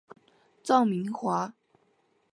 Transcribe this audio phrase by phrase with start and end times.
[0.63, 1.53] 臧明华。